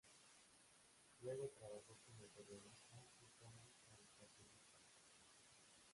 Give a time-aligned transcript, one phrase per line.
[1.21, 4.65] Luego trabajó como periodista y como caricaturista.